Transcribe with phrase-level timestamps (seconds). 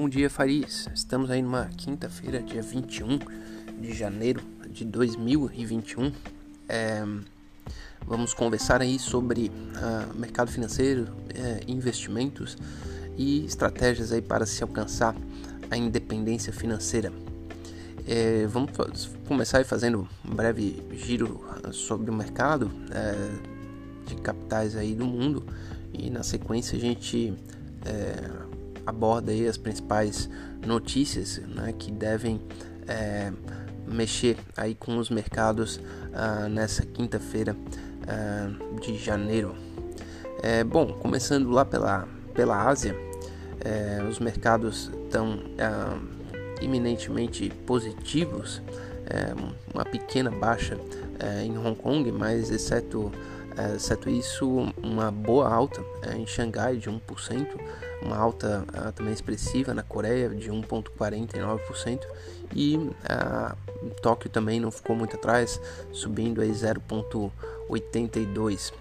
[0.00, 0.88] Bom dia, Faris.
[0.94, 3.18] Estamos aí numa quinta-feira, dia 21
[3.80, 4.40] de janeiro
[4.70, 6.12] de 2021.
[6.68, 7.04] É,
[8.06, 12.56] vamos conversar aí sobre uh, mercado financeiro, é, investimentos
[13.16, 15.16] e estratégias aí para se alcançar
[15.68, 17.12] a independência financeira.
[18.06, 18.70] É, vamos
[19.26, 25.44] começar aí fazendo um breve giro sobre o mercado é, de capitais aí do mundo
[25.92, 27.34] e na sequência a gente
[27.84, 28.47] é,
[28.88, 30.28] aborda aí as principais
[30.66, 32.40] notícias né, que devem
[32.86, 33.32] é,
[33.86, 35.80] mexer aí com os mercados
[36.12, 37.56] ah, nessa quinta-feira
[38.06, 39.54] ah, de janeiro.
[40.42, 42.94] É, bom, começando lá pela, pela Ásia,
[43.64, 45.98] é, os mercados estão ah,
[46.62, 48.62] iminentemente positivos,
[49.06, 49.34] é,
[49.74, 50.78] uma pequena baixa
[51.18, 53.12] é, em Hong Kong, mas exceto
[53.58, 55.82] é, exceto isso, uma boa alta
[56.16, 57.46] em Xangai de 1%,
[58.02, 62.00] uma alta é, também expressiva na Coreia de 1,49%
[62.54, 62.78] e
[64.00, 65.60] Tóquio também não ficou muito atrás,
[65.92, 68.72] subindo aí 0,82%.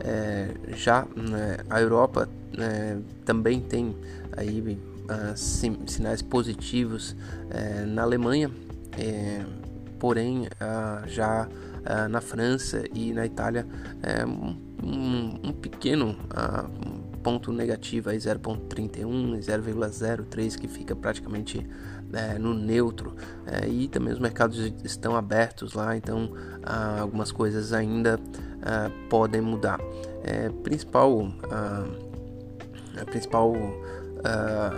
[0.00, 3.96] É, já né, a Europa né, também tem
[4.36, 7.16] aí uh, sinais positivos
[7.50, 8.50] é, na Alemanha,
[8.98, 9.44] é,
[9.98, 13.66] porém uh, já uh, na França e na Itália
[14.02, 21.66] é, um, um, pequeno uh, ponto negativo, 0,31, 0,03, que fica praticamente
[22.12, 23.14] é, no neutro.
[23.46, 29.40] É, e também os mercados estão abertos lá, então uh, algumas coisas ainda uh, podem
[29.40, 29.80] mudar.
[30.22, 31.30] É, principal, uh,
[33.00, 33.54] a principal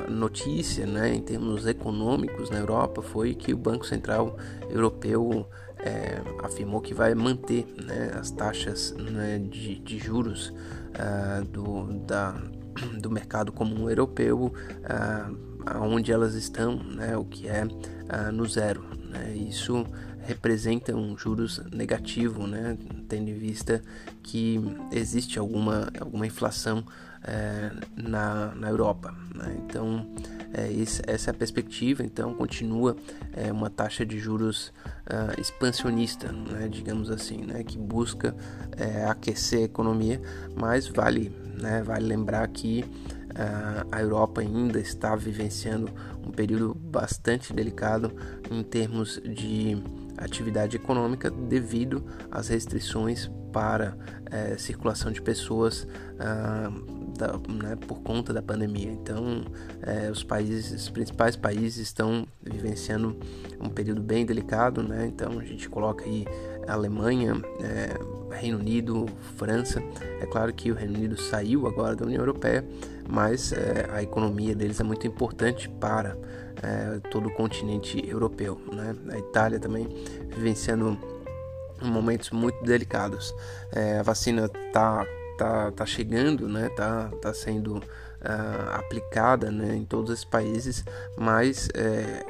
[0.09, 4.37] notícia né, em termos econômicos na Europa foi que o Banco Central
[4.71, 5.49] Europeu
[5.83, 10.53] é, afirmou que vai manter né, as taxas né, de, de, juros
[10.99, 12.35] uh, do, da,
[13.01, 18.85] do mercado comum europeu uh, onde elas estão, né, o que é uh, no zero.
[19.09, 19.87] Né, isso
[20.25, 23.83] representa um juros negativo, né, tendo em vista
[24.23, 24.61] que
[24.93, 26.85] existe alguma, alguma inflação
[27.25, 29.15] é, na, na Europa.
[29.35, 29.57] Né?
[29.65, 30.07] Então,
[30.53, 30.71] é,
[31.07, 32.03] essa é a perspectiva.
[32.03, 32.97] Então, continua
[33.33, 34.73] é, uma taxa de juros
[35.07, 36.69] uh, expansionista, né?
[36.69, 37.63] digamos assim, né?
[37.65, 38.35] que busca
[38.77, 40.21] é, aquecer a economia,
[40.55, 41.83] mas vale, né?
[41.83, 45.91] vale lembrar que uh, a Europa ainda está vivenciando
[46.27, 48.13] um período bastante delicado
[48.51, 49.83] em termos de
[50.19, 53.97] atividade econômica devido às restrições para
[54.31, 55.87] é, circulação de pessoas
[56.19, 56.71] ah,
[57.17, 58.91] da, né, por conta da pandemia.
[58.91, 59.45] Então,
[59.83, 63.17] é, os países, os principais países estão vivenciando
[63.61, 65.07] um período bem delicado, né?
[65.07, 66.27] Então, a gente coloca aí
[66.67, 69.07] Alemanha, é, Reino Unido,
[69.37, 69.83] França.
[70.21, 72.65] É claro que o Reino Unido saiu agora da União Europeia,
[73.09, 76.17] mas é, a economia deles é muito importante para
[76.63, 78.61] é, todo o continente europeu.
[78.73, 78.95] Né?
[79.11, 79.89] A Itália também
[80.29, 80.99] vivenciando
[81.83, 83.35] momentos muito delicados.
[83.73, 85.05] É, a vacina está
[85.43, 86.69] tá, tá chegando, né?
[86.69, 90.85] Tá, tá sendo uh, aplicada né, em todos esses países,
[91.19, 92.25] mas é,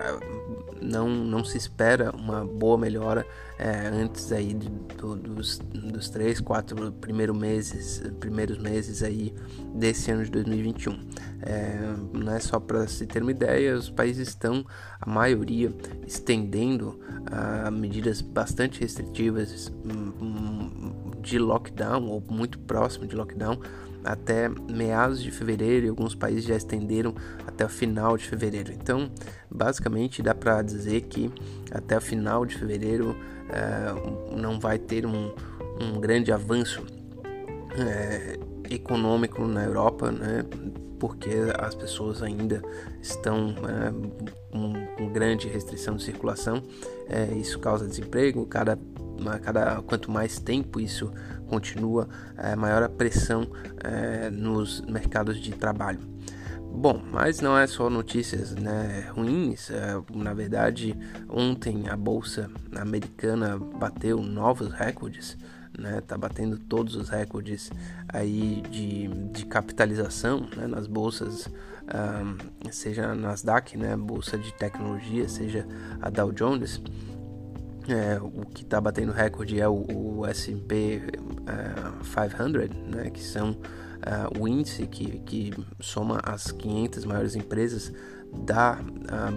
[0.81, 3.27] não, não se espera uma boa melhora
[3.59, 9.35] é, antes aí do, dos, dos três, quatro primeiros meses, primeiros meses aí
[9.75, 10.99] desse ano de 2021.
[11.43, 11.79] É,
[12.13, 14.65] não é só para se ter uma ideia, os países estão,
[15.01, 15.73] a maioria,
[16.07, 20.92] estendendo uh, medidas bastante restritivas um, um,
[21.23, 23.59] de lockdown ou muito próximo de lockdown
[24.05, 27.15] até meados de fevereiro e alguns países já estenderam
[27.47, 28.73] até o final de fevereiro.
[28.73, 29.11] Então,
[29.51, 31.31] basicamente, dá para dizer que
[31.71, 33.17] até o final de fevereiro
[33.49, 35.33] é, não vai ter um,
[35.81, 36.85] um grande avanço
[37.79, 38.39] é,
[38.71, 40.45] econômico na Europa, né?
[40.99, 42.63] porque as pessoas ainda
[43.01, 43.91] estão é,
[44.53, 46.63] com, com, grande restrição de circulação.
[47.09, 48.47] É, isso causa desemprego.
[48.47, 48.79] Cada,
[49.39, 51.13] cada quanto mais tempo isso
[51.47, 53.47] continua, é, maior a pressão
[53.83, 56.01] é, nos mercados de trabalho.
[56.75, 59.71] Bom, mas não é só notícias né, ruins.
[59.71, 60.97] É, na verdade,
[61.29, 65.37] ontem a bolsa americana bateu novos recordes,
[65.79, 66.01] né?
[66.01, 67.71] Tá batendo todos os recordes
[68.09, 71.49] aí de, de capitalização né, nas bolsas,
[71.93, 75.67] um, seja a Nasdaq, né, bolsa de tecnologia, seja
[76.01, 76.81] a Dow Jones.
[77.89, 79.85] É, o que está batendo recorde é o,
[80.21, 81.03] o S&P
[81.43, 87.93] uh, 500, né, que são uh, o índice que, que soma as 500 maiores empresas
[88.33, 88.79] da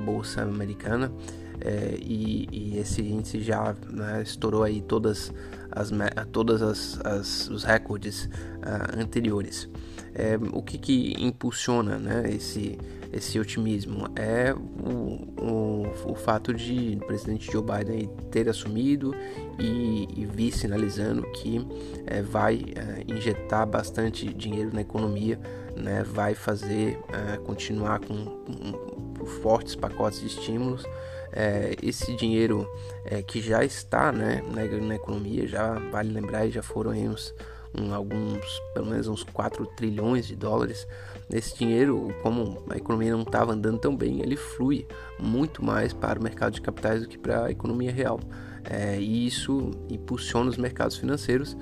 [0.06, 1.12] bolsa americana.
[1.62, 5.34] É, e, e, esse índice já né, estourou aí todas
[5.72, 5.90] as
[6.32, 9.70] todas as, as os recordes uh, anteriores.
[10.14, 12.78] É, o que, que impulsiona né, esse
[13.16, 19.16] esse otimismo é o, o, o fato de o presidente Joe Biden ter assumido
[19.58, 21.66] e, e vir sinalizando que
[22.06, 25.40] é, vai é, injetar bastante dinheiro na economia,
[25.78, 30.86] né, vai fazer é, continuar com, com, fortes pacotes de estímulos.
[31.32, 32.68] É, esse dinheiro
[33.04, 37.34] é, que já está né, na, na, economia, já vale lembrar, já foram uns
[37.78, 40.88] um, alguns, pelo menos uns 4 trilhões de dólares.
[41.30, 44.88] Esse dinheiro, como a economia não estava andando tão bem, ele flui
[45.20, 48.20] muito mais para o mercado de capitais do que para a economia real.
[48.64, 51.56] É, e isso impulsiona os mercados financeiros.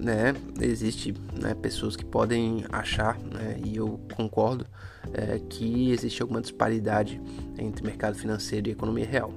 [0.00, 0.34] Né?
[0.60, 4.66] Existe né, pessoas que podem achar, né, e eu concordo,
[5.12, 7.20] é, que existe alguma disparidade
[7.58, 9.32] entre mercado financeiro e economia real.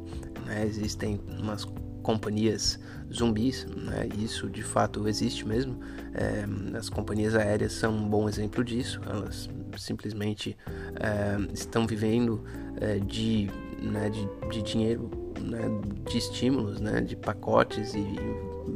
[0.45, 0.65] Né?
[0.65, 1.65] Existem umas
[2.01, 2.79] companhias
[3.11, 4.07] zumbis, né?
[4.17, 5.79] isso de fato existe mesmo.
[6.13, 10.55] É, as companhias aéreas são um bom exemplo disso, elas simplesmente
[10.99, 12.43] é, estão vivendo
[12.79, 13.49] é, de,
[13.81, 15.09] né, de, de, dinheiro,
[15.41, 15.61] né,
[16.09, 18.05] de estímulos, né, de pacotes e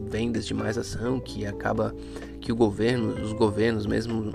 [0.10, 1.96] vendas de mais ação que acaba
[2.40, 4.32] que o governo, os governos mesmo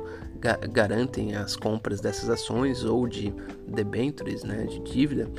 [0.72, 3.32] garantem as compras dessas ações ou de
[3.66, 5.30] debentures, né, de dívida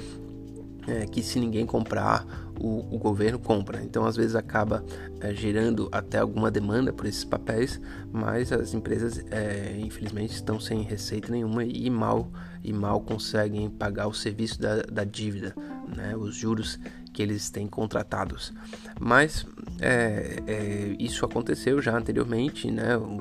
[0.88, 2.25] é, que se ninguém comprar,
[2.59, 3.81] o, o, governo compra.
[3.83, 4.83] Então, às vezes, acaba
[5.19, 7.80] é, gerando até alguma demanda por esses papéis,
[8.12, 12.31] mas as empresas, é, infelizmente, estão sem receita nenhuma e mal,
[12.63, 15.56] e mal conseguem pagar o serviço da, da dívida,
[15.95, 16.80] né, os juros
[17.12, 18.53] que eles têm contratados.
[19.00, 19.45] Mas
[19.80, 22.97] é, é, isso aconteceu já anteriormente, né?
[22.97, 23.18] Um,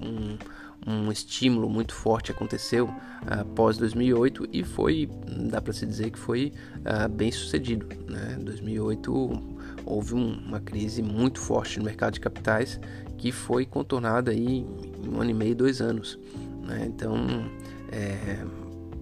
[0.00, 0.38] um,
[0.88, 5.08] um estímulo muito forte aconteceu uh, após 2008 e foi,
[5.50, 7.86] dá para se dizer que foi uh, bem sucedido.
[8.08, 8.38] Né?
[8.40, 12.80] Em 2008 houve um, uma crise muito forte no mercado de capitais
[13.18, 14.64] que foi contornada aí
[15.04, 16.18] em um ano e meio, dois anos.
[16.62, 16.86] Né?
[16.86, 17.16] Então,
[17.90, 18.44] é,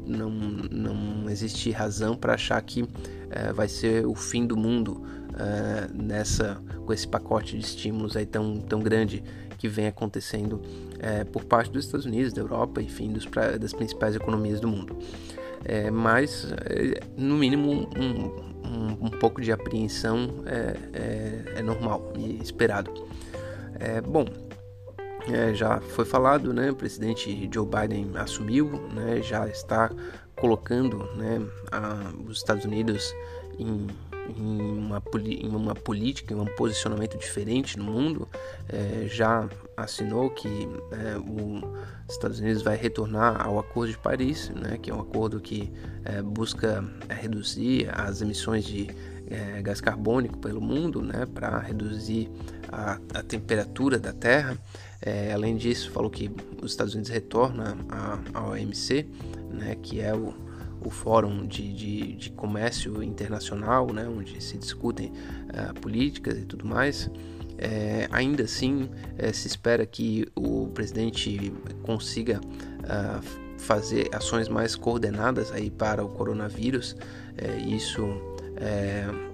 [0.07, 2.85] não, não existe razão para achar que
[3.31, 5.03] é, vai ser o fim do mundo
[5.39, 9.23] é, nessa com esse pacote de estímulos aí tão, tão grande
[9.57, 10.61] que vem acontecendo
[10.99, 13.27] é, por parte dos Estados Unidos, da Europa, enfim, dos,
[13.61, 14.97] das principais economias do mundo.
[15.65, 22.13] É, mas, é, no mínimo, um, um, um, pouco de apreensão é, é, é normal
[22.17, 22.93] e esperado.
[23.79, 24.27] É, bom,
[25.55, 29.91] já foi falado, né, o presidente Joe Biden assumiu, né, já está
[30.37, 33.13] colocando né, a, os Estados Unidos
[33.59, 33.89] em
[34.37, 38.29] em uma, em uma política, em um posicionamento diferente no mundo,
[38.69, 44.79] é, já assinou que é, os Estados Unidos vai retornar ao Acordo de Paris, né,
[44.81, 45.73] que é um acordo que
[46.05, 48.89] é, busca é, reduzir as emissões de
[49.29, 52.31] é, gás carbônico pelo mundo, né, para reduzir
[52.71, 54.57] a, a, temperatura da Terra.
[55.03, 56.31] É, além disso, falou que
[56.63, 57.77] os Estados Unidos retornam
[58.35, 59.07] à OMC,
[59.51, 60.46] né, que é o
[60.85, 66.67] o Fórum de, de, de Comércio Internacional, né, onde se discutem uh, políticas e tudo
[66.67, 67.11] mais.
[67.59, 71.53] É, ainda assim, é, se espera que o presidente
[71.83, 73.23] consiga uh,
[73.59, 76.97] fazer ações mais coordenadas aí para o coronavírus.
[77.37, 78.07] É, isso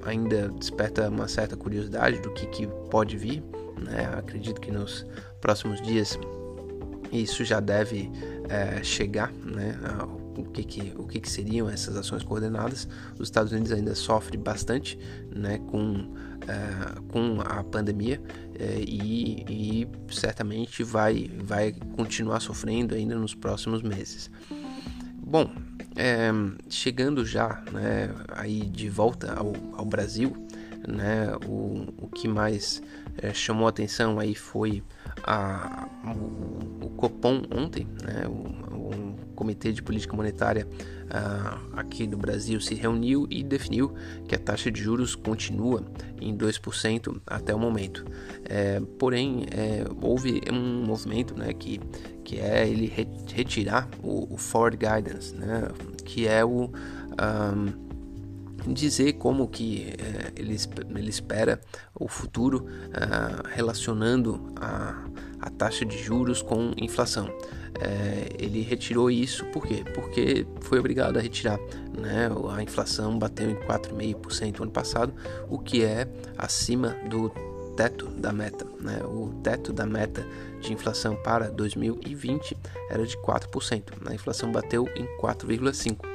[0.04, 3.40] ainda desperta uma certa curiosidade do que, que pode vir.
[3.78, 4.12] Né?
[4.16, 5.06] Acredito que nos
[5.40, 6.18] próximos dias
[7.12, 8.10] isso já deve
[8.82, 9.78] chegar né,
[10.36, 12.88] o que, que, o que, que seriam essas ações coordenadas.
[13.18, 14.98] Os Estados Unidos ainda sofre bastante
[15.34, 16.14] né, com,
[16.48, 18.20] é, com a pandemia
[18.58, 24.30] é, e, e, certamente vai, vai continuar sofrendo ainda nos próximos meses.
[25.18, 25.50] Bom,
[25.96, 26.30] é,
[26.68, 30.34] chegando já né, aí de volta ao, ao Brasil,
[30.86, 32.82] né, o, o que mais
[33.16, 34.82] é, chamou atenção aí foi
[35.22, 42.16] a, o, o Copom ontem, né, o, o, Comitê de Política Monetária uh, aqui do
[42.16, 43.92] Brasil se reuniu e definiu
[44.28, 45.84] que a taxa de juros continua
[46.20, 48.04] em 2% até o momento.
[48.44, 51.80] É, porém, é, houve um movimento né, que,
[52.22, 55.68] que é ele re, retirar o, o, Forward Guidance, né,
[56.04, 56.70] que é o.
[56.70, 57.91] Um,
[58.66, 60.56] dizer como que é, ele,
[60.96, 61.60] ele espera
[61.94, 65.04] o futuro uh, relacionando a,
[65.40, 67.28] a taxa de juros com inflação.
[67.80, 69.82] É, ele retirou isso por quê?
[69.94, 71.58] Porque foi obrigado a retirar.
[71.98, 72.28] Né?
[72.54, 75.12] A inflação bateu em 4,5% ano passado,
[75.48, 77.30] o que é acima do
[77.76, 78.66] teto da meta.
[78.80, 79.00] Né?
[79.04, 80.26] O teto da meta
[80.60, 82.56] de inflação para 2020
[82.90, 83.82] era de 4%.
[84.06, 86.11] A inflação bateu em 4,5%.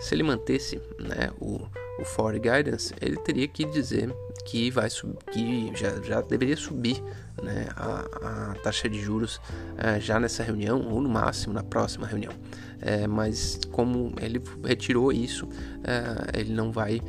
[0.00, 1.60] Se ele mantesse né, o,
[1.98, 4.10] o Forward Guidance, ele teria que dizer
[4.46, 4.88] que vai
[5.30, 7.02] que já, já deveria subir
[7.42, 9.40] né, a, a taxa de juros
[9.76, 12.32] é, já nessa reunião ou no máximo na próxima reunião.
[12.80, 15.46] É, mas como ele retirou isso,
[15.84, 17.02] é, ele não vai,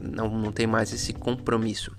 [0.00, 1.94] não, não tem mais esse compromisso.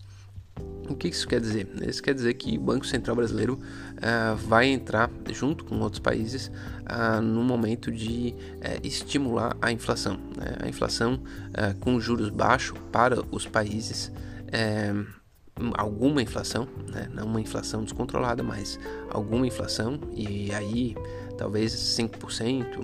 [0.93, 1.67] O que isso quer dizer?
[1.87, 6.51] Isso quer dizer que o Banco Central Brasileiro uh, vai entrar junto com outros países
[6.81, 10.19] uh, no momento de uh, estimular a inflação.
[10.37, 10.55] Né?
[10.61, 11.19] A inflação
[11.79, 14.11] com juros baixos para os países,
[15.75, 17.07] alguma inflação, né?
[17.13, 20.95] não uma inflação descontrolada, mas alguma inflação, e aí
[21.37, 22.79] talvez 5%,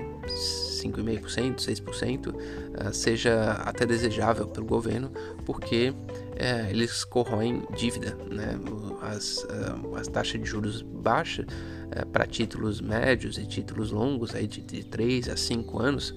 [0.81, 5.11] 5,5%, 6%, seja até desejável pelo governo,
[5.45, 5.93] porque
[6.39, 8.57] é, eles corroem dívida, né?
[9.01, 14.47] as, uh, as taxas de juros baixas uh, para títulos médios e títulos longos aí
[14.47, 16.13] de, de 3 a 5 anos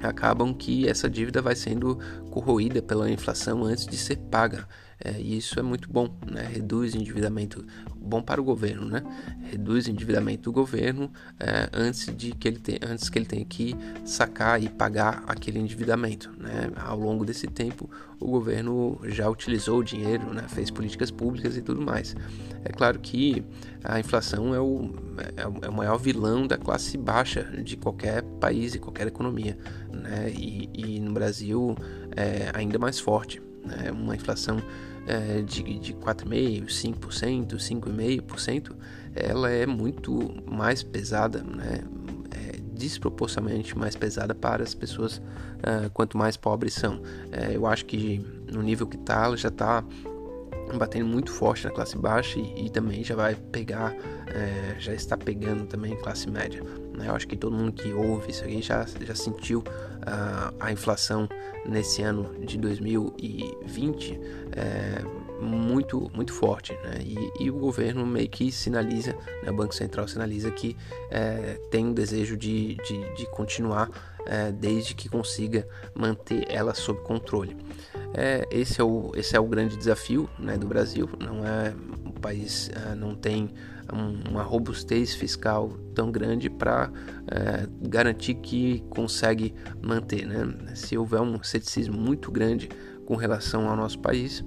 [0.00, 1.98] acabam que essa dívida vai sendo
[2.30, 4.68] corroída pela inflação antes de ser paga.
[5.04, 6.42] É, e isso é muito bom, né?
[6.42, 7.64] reduz o endividamento,
[7.96, 9.02] bom para o governo, né?
[9.44, 13.44] reduz o endividamento do governo é, antes, de que ele te, antes que ele tenha
[13.44, 16.30] que sacar e pagar aquele endividamento.
[16.36, 16.72] Né?
[16.76, 17.88] Ao longo desse tempo,
[18.18, 20.46] o governo já utilizou o dinheiro, né?
[20.48, 22.16] fez políticas públicas e tudo mais.
[22.64, 23.44] É claro que
[23.84, 24.92] a inflação é o,
[25.36, 29.56] é o é maior vilão da classe baixa de qualquer país e qualquer economia,
[29.92, 30.28] né?
[30.30, 31.76] e, e no Brasil
[32.16, 33.40] é ainda mais forte.
[33.68, 33.90] Né?
[33.92, 34.58] Uma inflação
[35.06, 38.74] é, de, de 4,5%, 5%, 5,5%,
[39.14, 41.80] ela é muito mais pesada, né?
[42.30, 47.02] É desproporcionalmente mais pesada para as pessoas uh, quanto mais pobres são.
[47.32, 49.82] É, eu acho que no nível que está, já está
[50.76, 53.94] batendo muito forte na classe baixa e, e também já vai pegar,
[54.26, 56.62] é, já está pegando também classe média.
[56.98, 57.08] Né?
[57.08, 61.28] Eu acho que todo mundo que ouve isso aí já, já sentiu uh, a inflação
[61.64, 64.20] nesse ano de 2020
[64.52, 65.02] é,
[65.40, 66.72] muito, muito forte.
[66.72, 66.98] Né?
[67.00, 69.12] E, e, o governo meio que sinaliza,
[69.42, 69.50] né?
[69.50, 70.76] o Banco Central sinaliza que
[71.10, 73.90] é, tem um desejo de, de, de continuar
[74.26, 77.56] é, desde que consiga manter ela sob controle.
[78.14, 81.08] É, esse, é o, esse é o grande desafio né, do Brasil.
[81.20, 81.74] Não é
[82.04, 83.50] o país não tem
[83.92, 86.90] uma robustez fiscal tão grande para
[87.26, 90.26] é, garantir que consegue manter.
[90.26, 90.74] Né?
[90.74, 92.68] Se houver um ceticismo muito grande
[93.06, 94.44] com relação ao nosso país,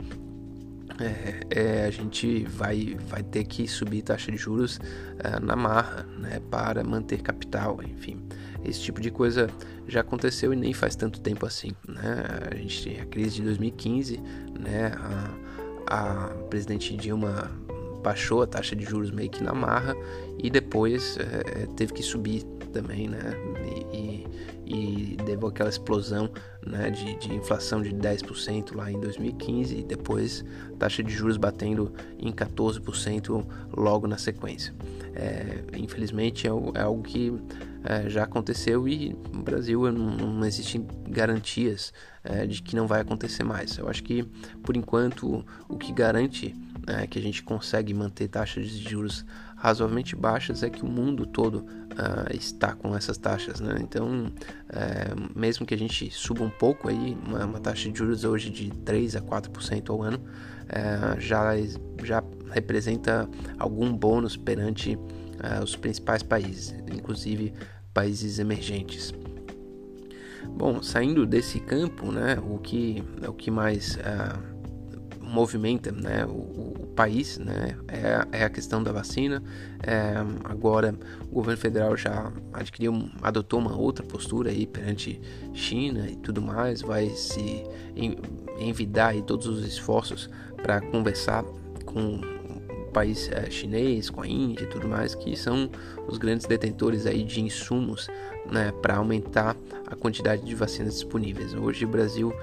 [1.00, 4.80] é, é, a gente vai, vai ter que subir taxa de juros
[5.20, 8.22] é, na marra né, para manter capital, enfim.
[8.64, 9.50] Esse tipo de coisa
[9.88, 11.72] já aconteceu e nem faz tanto tempo assim.
[11.88, 12.26] Né?
[12.52, 14.22] A gente a crise de 2015,
[14.60, 14.92] né,
[15.88, 17.50] a, a presidente Dilma
[18.02, 19.96] baixou a taxa de juros meio que na marra
[20.38, 23.20] e depois é, teve que subir também, né?
[23.94, 24.28] E, e,
[24.66, 26.32] e deu aquela explosão
[26.66, 30.46] né, de, de inflação de 10% lá em 2015 e depois
[30.80, 34.74] taxa de juros batendo em 14% logo na sequência.
[35.14, 37.34] É, infelizmente é, é, algo que
[37.84, 41.92] é, já aconteceu e no Brasil não, não existem garantias
[42.24, 43.78] é, de que não vai acontecer mais.
[43.78, 44.24] Eu acho que
[44.64, 46.56] por enquanto o que garante
[46.88, 49.26] é, que a gente consegue manter taxas de juros
[49.62, 53.76] razoavelmente baixas é que o mundo todo uh, está com essas taxas, né?
[53.80, 54.32] Então,
[54.70, 58.50] é, mesmo que a gente suba um pouco aí, uma, uma, taxa de juros hoje
[58.50, 60.20] de 3 a 4% ao ano,
[60.68, 61.52] é, já,
[62.04, 67.54] já representa algum bônus perante uh, os principais países, inclusive
[67.94, 69.14] países emergentes.
[70.58, 74.61] Bom, saindo desse campo, né, o que o que mais uh,
[75.32, 79.42] movimenta né, o, o país né, é, é, a questão da vacina.
[79.82, 85.20] É, agora o governo federal já adquiriu, adotou uma outra postura aí perante
[85.54, 87.64] China e tudo mais, vai se
[88.60, 90.30] envidar aí todos os esforços
[90.62, 91.44] para conversar
[91.86, 95.70] com o país é, chinês, com a Índia e tudo mais, que são
[96.08, 98.10] os grandes detentores aí de insumos
[98.52, 99.56] né, para aumentar
[99.88, 101.54] a quantidade de vacinas disponíveis.
[101.54, 102.34] Hoje o Brasil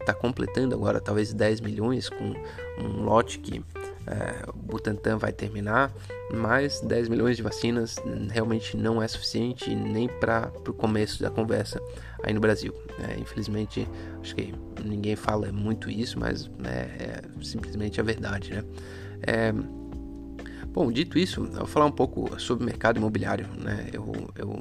[0.00, 2.34] está completando agora talvez 10 milhões com
[2.78, 3.64] um lote que
[4.06, 5.92] é, o Butantan vai terminar,
[6.32, 7.96] mas 10 milhões de vacinas
[8.30, 11.80] realmente não é suficiente nem para o começo da conversa
[12.22, 12.74] aí no Brasil.
[13.08, 13.88] É, infelizmente,
[14.20, 14.54] acho que
[14.84, 18.64] ninguém fala muito isso, mas é, é simplesmente a verdade, né?
[19.26, 19.54] É,
[20.74, 23.88] bom, dito isso, eu vou falar um pouco sobre o mercado imobiliário, né?
[23.92, 24.58] Eu, eu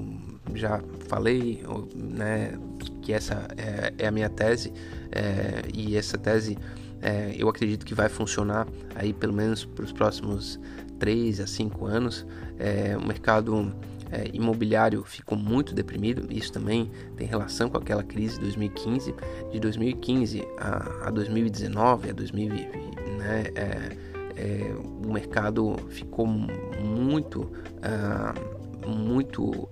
[0.54, 0.80] já
[1.10, 1.64] falei
[1.96, 2.58] né,
[3.02, 4.72] que essa é, é a minha tese
[5.12, 6.56] é, e essa tese
[7.02, 10.60] é, eu acredito que vai funcionar aí pelo menos para os próximos
[11.00, 12.26] 3 a 5 anos.
[12.60, 13.76] É, o mercado
[14.12, 16.28] é, imobiliário ficou muito deprimido.
[16.32, 19.16] Isso também tem relação com aquela crise de 2015.
[19.52, 22.70] De 2015 a, a 2019, a 2020,
[23.18, 23.44] né,
[24.36, 24.74] é,
[25.06, 29.70] o mercado ficou muito, uh, muito uh,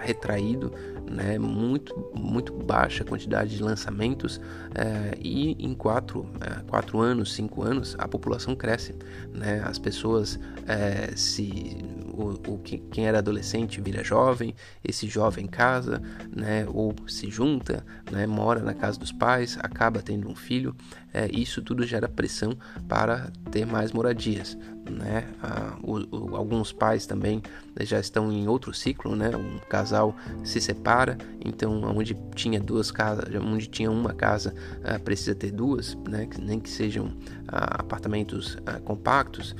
[0.00, 0.72] retraído
[1.12, 4.40] né, muito, muito baixa quantidade de lançamentos
[4.74, 8.94] é, e em quatro, é, quatro anos, cinco anos a população cresce,
[9.32, 11.76] né, as pessoas é, se
[12.12, 14.54] o, o, quem era adolescente vira jovem,
[14.84, 16.02] esse jovem casa,
[16.34, 20.76] né, ou se junta, né, mora na casa dos pais, acaba tendo um filho,
[21.12, 22.56] é, isso tudo gera pressão
[22.88, 24.56] para ter mais moradias.
[24.90, 25.28] Né?
[25.40, 27.40] Ah, o, o, alguns pais também
[27.80, 29.30] já estão em outro ciclo, né?
[29.36, 35.34] um casal se separa, então onde tinha duas casas, onde tinha uma casa, ah, precisa
[35.34, 36.28] ter duas, né?
[36.40, 37.12] nem que sejam
[37.46, 39.54] ah, apartamentos ah, compactos.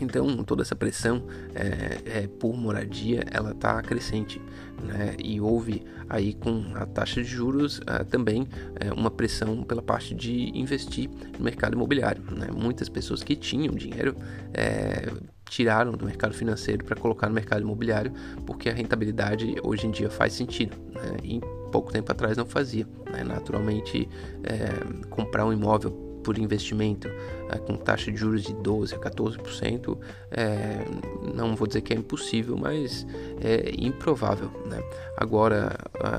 [0.00, 1.24] Então toda essa pressão
[1.54, 4.40] é, é, por moradia ela está crescente,
[4.82, 5.14] né?
[5.22, 8.46] E houve aí com a taxa de juros uh, também
[8.80, 11.08] é, uma pressão pela parte de investir
[11.38, 12.22] no mercado imobiliário.
[12.30, 12.48] Né?
[12.54, 14.16] Muitas pessoas que tinham dinheiro
[14.52, 15.10] é,
[15.48, 18.12] tiraram do mercado financeiro para colocar no mercado imobiliário
[18.46, 20.76] porque a rentabilidade hoje em dia faz sentido.
[20.92, 21.16] Né?
[21.22, 22.86] E pouco tempo atrás não fazia.
[23.10, 23.24] Né?
[23.24, 24.08] Naturalmente,
[24.42, 27.08] é, comprar um imóvel por investimento
[27.50, 29.98] é, com taxa de juros de 12% a 14%,
[30.30, 30.84] é,
[31.34, 33.06] não vou dizer que é impossível, mas
[33.40, 34.50] é improvável.
[34.66, 34.82] Né?
[35.16, 35.76] Agora,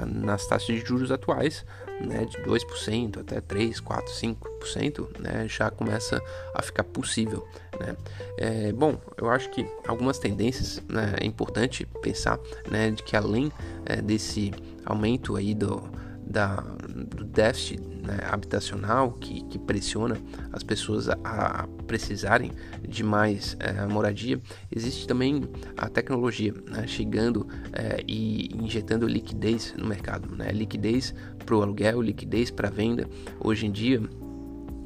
[0.07, 1.65] nas taxas de juros atuais,
[1.99, 6.21] né, de 2% até 3, 4, 5%, né, já começa
[6.53, 7.47] a ficar possível.
[7.79, 7.95] Né?
[8.37, 13.51] É, bom, eu acho que algumas tendências né, é importante pensar né, de que além
[13.85, 14.53] é, desse
[14.85, 15.83] aumento aí do,
[16.25, 20.17] da, do déficit né, habitacional que, que, pressiona
[20.51, 22.51] as pessoas a, a precisarem
[22.87, 24.39] de mais é, moradia,
[24.71, 25.43] existe também
[25.77, 31.13] a tecnologia né, chegando é, e injetando liquidez no mercado, né, liquidez
[31.45, 33.07] para o aluguel, liquidez para venda.
[33.39, 34.01] Hoje em dia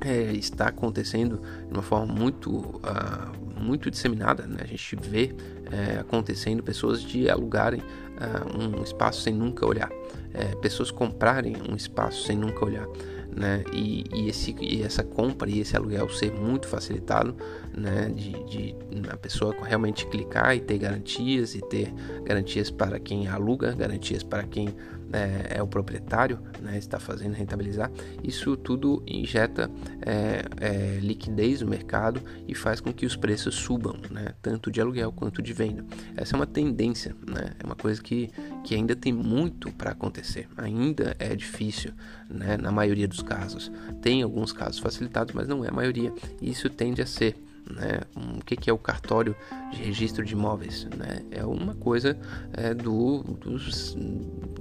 [0.01, 4.46] é, está acontecendo de uma forma muito, uh, muito disseminada.
[4.46, 4.58] Né?
[4.62, 5.36] A gente vê
[5.72, 9.90] é, acontecendo pessoas de alugarem uh, um espaço sem nunca olhar,
[10.33, 12.87] é, pessoas comprarem um espaço sem nunca olhar
[13.31, 13.63] né?
[13.72, 17.35] E, e, esse, e essa compra e esse aluguel ser muito facilitado,
[17.75, 18.11] né?
[18.13, 18.75] De, de
[19.09, 21.93] a pessoa realmente clicar e ter garantias e ter
[22.24, 24.75] garantias para quem aluga, garantias para quem
[25.13, 26.77] é, é o proprietário, né?
[26.77, 27.91] Está fazendo rentabilizar.
[28.24, 29.69] Isso tudo injeta
[30.01, 34.33] é, é, liquidez no mercado e faz com que os preços subam, né?
[34.41, 35.85] Tanto de aluguel quanto de venda.
[36.15, 37.53] Essa é uma tendência, né?
[37.59, 38.29] É uma coisa que,
[38.63, 40.48] que ainda tem muito para acontecer.
[40.57, 41.91] Ainda é difícil,
[42.29, 42.57] né?
[42.57, 43.72] Na maioria dos casos.
[44.01, 46.13] Tem alguns casos facilitados, mas não é a maioria.
[46.41, 47.35] E isso tende a ser.
[47.70, 48.01] Né?
[48.38, 49.36] O que, que é o cartório
[49.72, 50.86] de registro de imóveis?
[50.98, 51.24] Né?
[51.32, 52.18] É uma coisa
[52.53, 53.24] é, do,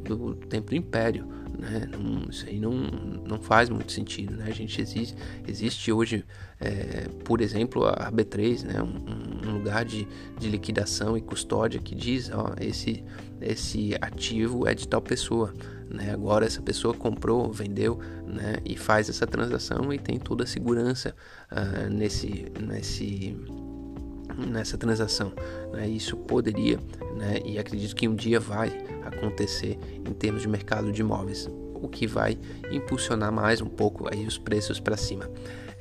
[0.05, 1.27] do tempo do Império.
[1.59, 1.89] Né?
[1.91, 4.37] Não, isso aí não, não faz muito sentido.
[4.37, 4.45] Né?
[4.47, 5.17] A gente existe,
[5.47, 6.25] existe hoje,
[6.61, 8.83] é, por exemplo, a B3, né?
[8.83, 10.07] um, um lugar de,
[10.39, 13.03] de liquidação e custódia que diz: ó, esse,
[13.41, 15.53] esse ativo é de tal pessoa.
[15.89, 16.11] Né?
[16.13, 18.57] Agora essa pessoa comprou, vendeu né?
[18.65, 21.15] e faz essa transação e tem toda a segurança
[21.51, 23.37] uh, nesse, nesse,
[24.37, 25.33] nessa transação.
[25.73, 25.89] Né?
[25.89, 26.79] Isso poderia,
[27.17, 27.41] né?
[27.45, 28.73] e acredito que um dia vai
[29.05, 32.39] acontecer em termos de mercado de imóveis, o que vai
[32.71, 35.31] impulsionar mais um pouco aí os preços para cima.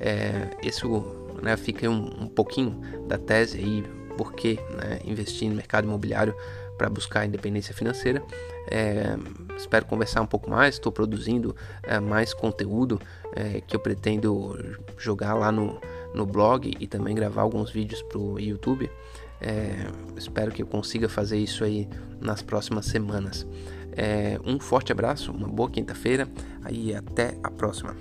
[0.00, 1.04] É, isso
[1.42, 3.84] né, fica um, um pouquinho da tese aí,
[4.16, 6.34] porque né, investir no mercado imobiliário
[6.78, 8.22] para buscar independência financeira.
[8.70, 9.16] É,
[9.56, 10.76] espero conversar um pouco mais.
[10.76, 13.00] Estou produzindo é, mais conteúdo
[13.34, 14.56] é, que eu pretendo
[14.96, 15.80] jogar lá no,
[16.14, 18.88] no blog e também gravar alguns vídeos para o YouTube.
[19.40, 19.86] É,
[20.16, 21.88] espero que eu consiga fazer isso aí
[22.20, 23.46] nas próximas semanas.
[23.92, 26.28] É, um forte abraço, uma boa quinta-feira
[26.70, 27.96] e até a próxima.